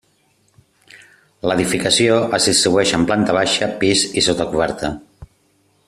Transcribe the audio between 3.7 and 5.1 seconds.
pis i sota coberta.